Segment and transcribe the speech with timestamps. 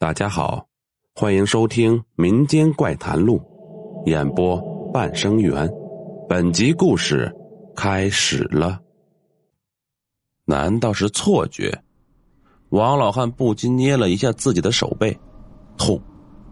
[0.00, 0.66] 大家好，
[1.14, 3.38] 欢迎收听《民间怪谈录》，
[4.10, 4.58] 演播
[4.94, 5.70] 半生缘。
[6.26, 7.30] 本集故事
[7.76, 8.80] 开始了。
[10.46, 11.82] 难道是错觉？
[12.70, 15.14] 王老汉不禁捏了一下自己的手背，
[15.76, 16.00] 痛。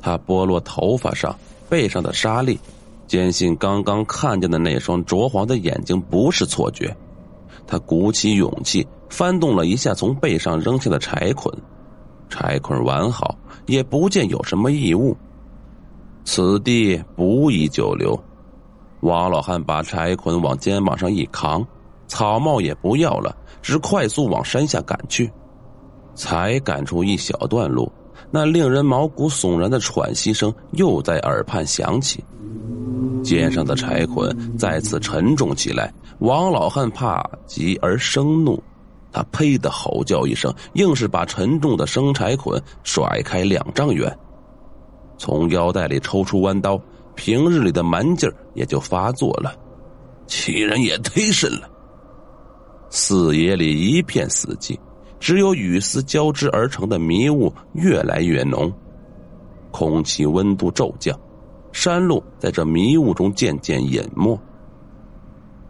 [0.00, 1.38] 他拨落头发上、
[1.68, 2.58] 背上的沙粒，
[3.06, 6.96] 坚信刚刚看见的那双灼黄的眼睛不是错觉。
[7.66, 11.54] 他鼓起勇气，翻动了一下从背上扔下的柴捆。
[12.34, 15.16] 柴捆完好，也不见有什么异物。
[16.24, 18.20] 此地不宜久留。
[19.02, 21.64] 王老汉把柴捆往肩膀上一扛，
[22.08, 25.30] 草帽也不要了，只快速往山下赶去。
[26.16, 27.90] 才赶出一小段路，
[28.32, 32.24] 那令人毛骨悚然的喘息声又在耳畔响起，
[33.22, 35.92] 肩上的柴捆再次沉重起来。
[36.18, 38.60] 王老汉怕急而生怒。
[39.14, 44.12] 他呸的吼叫一声，硬是把沉重的生柴捆甩开两丈远，
[45.16, 46.76] 从腰带里抽出弯刀，
[47.14, 49.54] 平日里的蛮劲儿也就发作了。
[50.26, 51.70] 欺人也忒甚了。
[52.90, 54.76] 四野里一片死寂，
[55.20, 58.72] 只有雨丝交织而成的迷雾越来越浓，
[59.70, 61.16] 空气温度骤降，
[61.70, 64.36] 山路在这迷雾中渐渐隐没。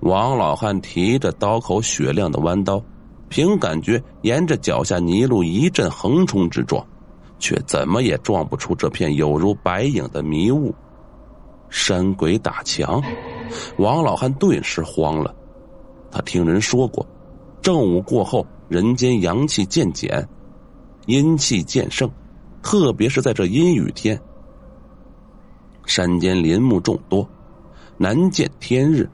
[0.00, 2.82] 王老汉提着刀口雪亮的弯刀。
[3.28, 6.86] 凭感觉，沿着脚下泥路一阵横冲直撞，
[7.38, 10.74] 却怎么也撞不出这片有如白影的迷雾。
[11.68, 13.02] 山鬼打墙，
[13.78, 15.34] 王老汉顿时慌了。
[16.10, 17.04] 他听人说过，
[17.60, 20.26] 正午过后，人间阳气渐减，
[21.06, 22.08] 阴气渐盛，
[22.62, 24.18] 特别是在这阴雨天。
[25.84, 27.28] 山间林木众多，
[27.98, 29.10] 难见天日，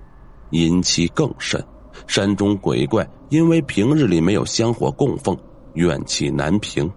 [0.51, 1.63] 阴气更甚。
[2.07, 5.37] 山中鬼怪因为平日里没有香火供奉，
[5.75, 6.91] 怨气难平，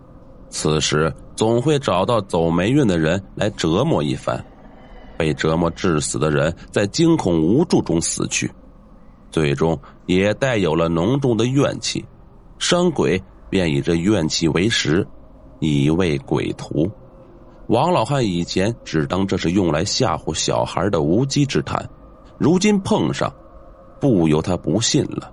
[0.49, 4.43] 此时总会找到走霉运的人来折磨一番。
[5.17, 8.51] 被折磨致死的人在惊恐无助中死去，
[9.31, 12.03] 最终也带有了浓重的怨气。
[12.59, 15.07] 山鬼便以这怨气为食，
[15.59, 16.91] 以为鬼徒。
[17.67, 21.89] 王老汉以前只当这是用来吓唬小孩的无稽之谈，
[22.37, 23.33] 如今碰上。
[24.05, 25.31] 不由他不信了。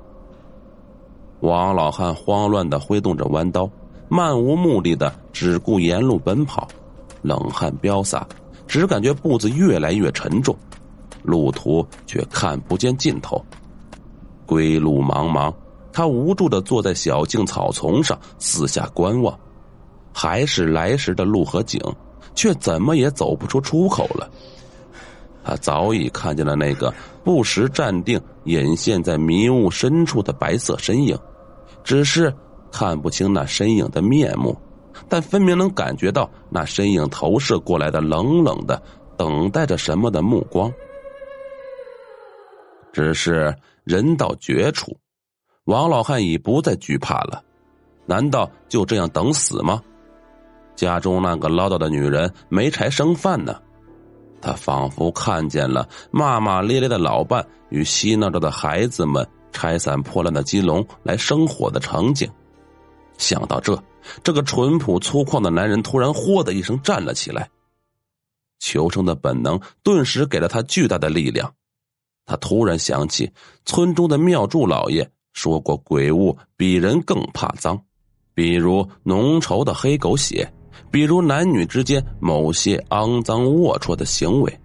[1.41, 3.69] 王老汉慌乱的挥动着弯刀，
[4.09, 6.67] 漫无目的的只顾沿路奔跑，
[7.21, 8.27] 冷汗飙洒，
[8.67, 10.57] 只感觉步子越来越沉重，
[11.23, 13.45] 路途却看不见尽头。
[14.47, 15.53] 归路茫茫，
[15.93, 19.39] 他无助的坐在小径草丛上，四下观望，
[20.15, 21.79] 还是来时的路和景，
[22.35, 24.31] 却怎么也走不出出口了。
[25.45, 26.93] 他早已看见了那个
[27.25, 31.19] 不时站定、隐现在迷雾深处的白色身影，
[31.83, 32.33] 只是
[32.71, 34.57] 看不清那身影的面目，
[35.09, 38.81] 但分明能感觉到那身影投射过来的冷冷的、
[39.17, 40.73] 等待着什么的目光。
[42.93, 43.55] 只是
[43.85, 44.97] 人到绝处，
[45.65, 47.43] 王老汉已不再惧怕了。
[48.05, 49.81] 难道就这样等死吗？
[50.75, 53.55] 家中那个唠叨的女人没柴生饭呢？
[54.43, 62.29] 他仿佛看见了骂骂咧咧的老伴与嬉闹着的孩子们拆散破烂的鸡笼来生火的场景。
[63.19, 63.81] 想到这，
[64.25, 67.49] 这个淳朴粗犷的男人突然“豁”的一声站了起来。
[68.59, 71.55] 求生的本能顿时给了他巨大的力量。
[72.25, 73.31] 他突然想起
[73.65, 77.81] 村中的庙祝老爷说过：“鬼物比人更怕脏，
[78.35, 80.53] 比如浓稠的黑狗血。”
[80.91, 84.61] 比如男女之间某些肮脏龌龊的行为，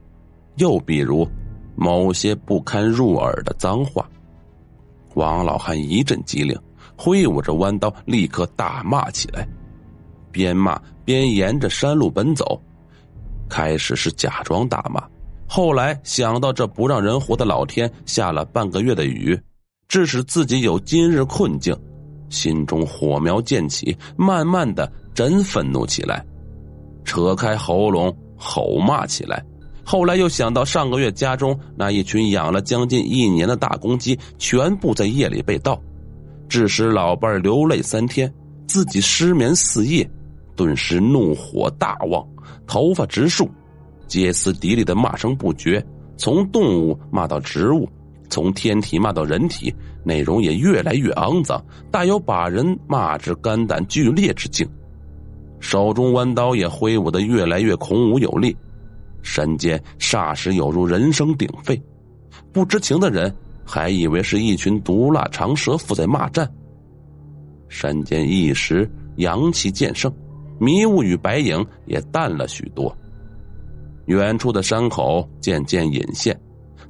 [0.57, 1.28] 又比如
[1.75, 4.07] 某些不堪入耳的脏话。
[5.16, 6.56] 王老汉一阵机灵，
[6.95, 9.47] 挥舞着弯刀，立刻大骂起来，
[10.31, 12.62] 边骂边沿着山路奔走。
[13.50, 15.01] 开始是假装大骂，
[15.47, 19.39] 后来想到这不让人活的老天下了半个月的雨，
[19.88, 21.74] 致使自己有今日困境，
[22.29, 24.91] 心中火苗渐起，慢慢的。
[25.13, 26.23] 真愤怒起来，
[27.03, 29.44] 扯开喉咙吼骂起来。
[29.83, 35.81] 后来又想到上个月家中那一群养了将近一年的大公鸡，全部在夜里被盗，
[36.47, 38.31] 致使老伴流泪三天，
[38.68, 40.07] 自己失眠四夜，
[40.56, 42.23] 顿时怒火大旺，
[42.68, 43.50] 头发直竖，
[44.07, 45.83] 歇斯底里的骂声不绝，
[46.15, 47.89] 从动物骂到植物，
[48.29, 54.68] 从天体骂到人体，内容也越来越肮脏，大有把人骂至肝胆俱裂之境。
[55.59, 58.56] 手中弯刀也挥舞的越来越孔武有力，
[59.24, 61.81] 山间霎时有如人声鼎沸，
[62.53, 63.33] 不知情的人
[63.65, 66.47] 还以为是一群毒辣长蛇妇在骂战。
[67.69, 70.13] 山间一时阳气渐盛，
[70.59, 72.95] 迷雾与白影也淡了许多。
[74.06, 76.39] 远处的山口渐渐隐现，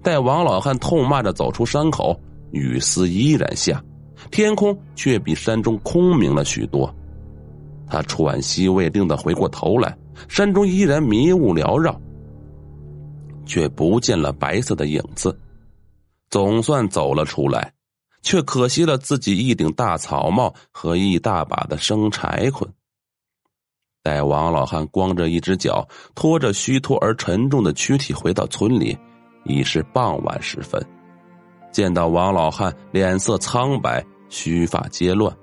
[0.02, 2.20] 待王老汉痛骂着走出山口，
[2.52, 3.84] 雨丝依然下，
[4.32, 6.94] 天空却比山中空明了许多。
[7.90, 9.98] 他喘息未定的回过头来，
[10.28, 12.00] 山中依然迷雾缭绕，
[13.46, 15.38] 却不见了白色的影子。
[16.30, 17.74] 总算走了出来，
[18.22, 22.70] 却可惜了自己一顶大草帽和一大把的生柴捆。
[24.04, 28.98] 待王老汉光着一只脚，拖着虚脱而沉重的躯体回到村里，
[29.48, 30.84] 已是傍晚时分。
[31.72, 35.36] 见到王老汉脸色苍白，须发皆乱，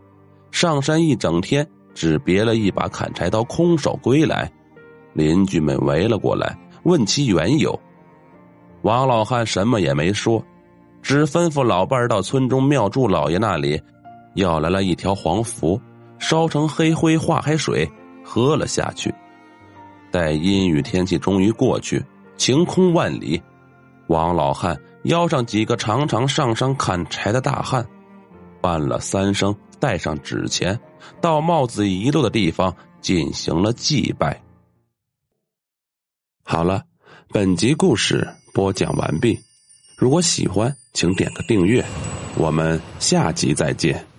[0.51, 4.51] 上山一整天只别了一把砍柴刀，空手归来。
[5.13, 7.79] 邻居们围了过来，问其缘由。
[8.83, 10.45] 王老汉什么也没说，
[11.03, 13.81] 只吩咐老伴儿到村中庙祝老爷那里，
[14.35, 15.81] 要来了一条黄符，
[16.19, 17.91] 烧成黑灰化开水。
[18.27, 19.15] 喝了下去。
[20.11, 22.03] 待阴雨天气终于过去，
[22.39, 23.41] 晴空万里，
[24.09, 27.87] 王老汉邀上几个常常上山砍柴的大汉，
[28.61, 30.79] 办了三声，带上纸钱，
[31.21, 34.43] 到帽子遗落的地方进行了祭拜。
[36.45, 36.85] 好了，
[37.29, 39.39] 本集故事播讲完毕。
[39.97, 41.85] 如果喜欢，请点个订阅。
[42.37, 44.14] 我们下集再见。